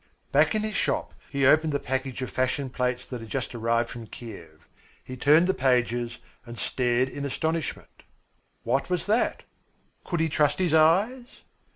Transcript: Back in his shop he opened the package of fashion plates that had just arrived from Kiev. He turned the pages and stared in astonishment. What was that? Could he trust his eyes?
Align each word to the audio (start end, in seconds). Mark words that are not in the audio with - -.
Back 0.31 0.55
in 0.55 0.63
his 0.63 0.73
shop 0.75 1.13
he 1.29 1.45
opened 1.45 1.73
the 1.73 1.79
package 1.79 2.23
of 2.23 2.31
fashion 2.31 2.71
plates 2.71 3.05
that 3.07 3.21
had 3.21 3.29
just 3.29 3.53
arrived 3.53 3.89
from 3.91 4.07
Kiev. 4.07 4.67
He 5.03 5.15
turned 5.15 5.45
the 5.45 5.53
pages 5.53 6.17
and 6.43 6.57
stared 6.57 7.07
in 7.07 7.23
astonishment. 7.23 8.01
What 8.63 8.89
was 8.89 9.05
that? 9.05 9.43
Could 10.03 10.19
he 10.19 10.27
trust 10.27 10.57
his 10.57 10.73
eyes? 10.73 11.27